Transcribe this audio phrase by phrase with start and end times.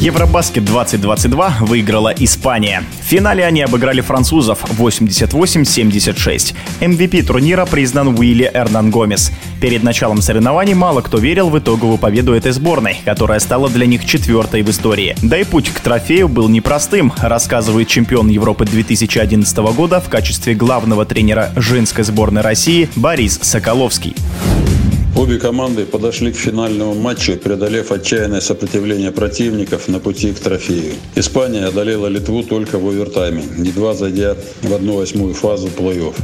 [0.00, 2.84] Евробаскет 2022 выиграла Испания.
[3.00, 6.54] В финале они обыграли французов 88-76.
[6.80, 9.32] MVP турнира признан Уилли Эрнан Гомес.
[9.58, 14.04] Перед началом соревнований мало кто верил в итоговую победу этой сборной, которая стала для них
[14.04, 15.16] четвертой в истории.
[15.22, 21.06] Да и путь к трофею был непростым, рассказывает чемпион Европы 2011 года в качестве главного
[21.06, 24.14] тренера женской сборной России Борис Соколовский.
[25.26, 30.94] Обе команды подошли к финальному матчу, преодолев отчаянное сопротивление противников на пути к трофею.
[31.16, 36.14] Испания одолела Литву только в овертайме, едва зайдя в одну восьмую фазу плей-офф.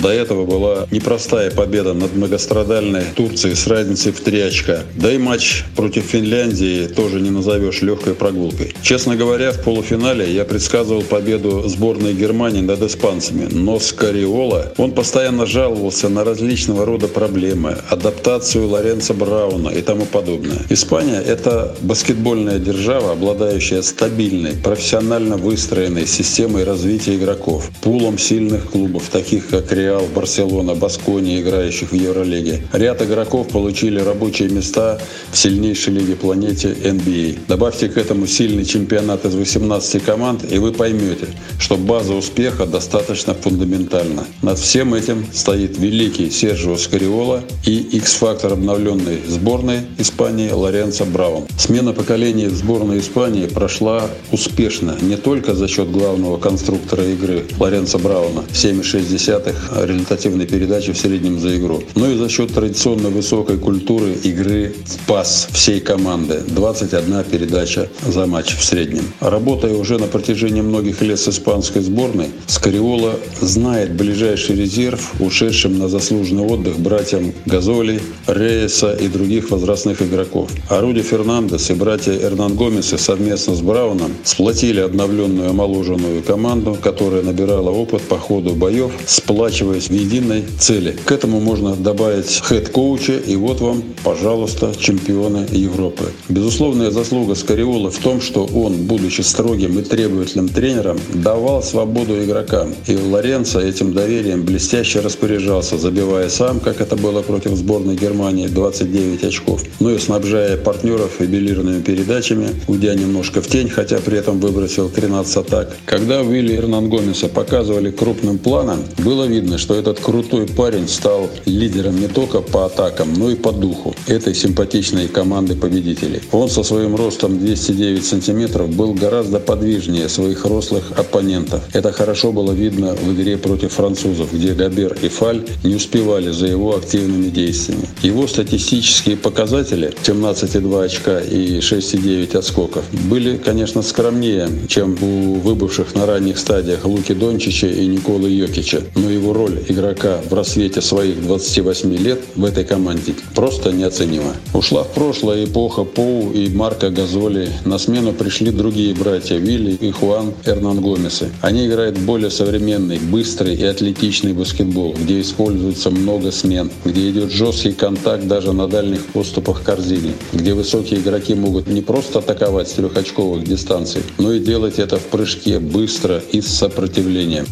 [0.00, 4.80] До этого была непростая победа над многострадальной Турцией с разницей в три очка.
[4.94, 8.74] Да и матч против Финляндии тоже не назовешь легкой прогулкой.
[8.80, 15.44] Честно говоря, в полуфинале я предсказывал победу сборной Германии над испанцами, но Скариола, он постоянно
[15.44, 20.62] жаловался на различного рода проблемы, адаптацию Лоренца Брауна и тому подобное.
[20.70, 29.48] Испания– это баскетбольная держава, обладающая стабильной, профессионально выстроенной системой развития игроков, пулом сильных клубов, таких
[29.48, 32.62] как Реал Реал, Барселона, Баскони, играющих в Евролиге.
[32.72, 35.00] Ряд игроков получили рабочие места
[35.32, 37.38] в сильнейшей лиге планете NBA.
[37.38, 37.40] А.
[37.48, 41.26] Добавьте к этому сильный чемпионат из 18 команд, и вы поймете,
[41.58, 44.24] что база успеха достаточно фундаментальна.
[44.42, 51.46] Над всем этим стоит великий Сержио Скариола и X-фактор обновленной сборной Испании Лоренцо Браун.
[51.58, 57.98] Смена поколений в сборной Испании прошла успешно не только за счет главного конструктора игры Лоренцо
[57.98, 64.12] Брауна 7,6 результативной передачи в среднем за игру, но и за счет традиционно высокой культуры
[64.22, 66.42] игры в пас всей команды.
[66.48, 69.04] 21 передача за матч в среднем.
[69.20, 75.88] Работая уже на протяжении многих лет с испанской сборной, Скариола знает ближайший резерв ушедшим на
[75.88, 80.50] заслуженный отдых братьям Газоли, Рейса и других возрастных игроков.
[80.68, 87.22] А Руди Фернандес и братья Эрнан Гомесы совместно с Брауном сплотили обновленную омоложенную команду, которая
[87.22, 90.96] набирала опыт по ходу боев, сплачивая сплачиваясь в единой цели.
[91.04, 96.04] К этому можно добавить head coach а, и вот вам, пожалуйста, чемпионы Европы.
[96.28, 102.74] Безусловная заслуга Скариола в том, что он, будучи строгим и требовательным тренером, давал свободу игрокам.
[102.86, 109.24] И Лоренцо этим доверием блестяще распоряжался, забивая сам, как это было против сборной Германии, 29
[109.24, 114.88] очков, но и снабжая партнеров юбилированными передачами, уйдя немножко в тень, хотя при этом выбросил
[114.88, 115.76] 13 атак.
[115.86, 122.00] Когда Уилли Эрнан Гомеса показывали крупным планом, было видно, что этот крутой парень стал лидером
[122.00, 126.22] не только по атакам, но и по духу этой симпатичной команды победителей.
[126.32, 131.62] Он со своим ростом 209 сантиметров был гораздо подвижнее своих рослых оппонентов.
[131.74, 136.46] Это хорошо было видно в игре против французов, где Габер и Фаль не успевали за
[136.46, 137.86] его активными действиями.
[138.02, 146.06] Его статистические показатели 17,2 очка и 6,9 отскоков были, конечно, скромнее, чем у выбывших на
[146.06, 151.22] ранних стадиях Луки Дончича и Николы Йокича, но его роль роль игрока в рассвете своих
[151.22, 154.34] 28 лет в этой команде просто неоценима.
[154.54, 157.48] Ушла в прошлое эпоха Поу и Марка Газоли.
[157.64, 161.30] На смену пришли другие братья Вилли и Хуан Эрнан Гомесы.
[161.40, 167.72] Они играют более современный, быстрый и атлетичный баскетбол, где используется много смен, где идет жесткий
[167.72, 173.44] контакт даже на дальних поступах корзины, где высокие игроки могут не просто атаковать с трехочковых
[173.44, 177.46] дистанций, но и делать это в прыжке быстро и с сопротивлением.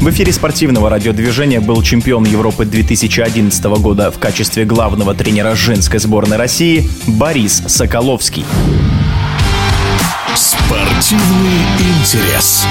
[0.00, 6.36] В эфире спортивного радиодвижения был чемпион Европы 2011 года в качестве главного тренера женской сборной
[6.36, 8.44] России Борис Соколовский.
[10.36, 12.64] Спортивный интерес.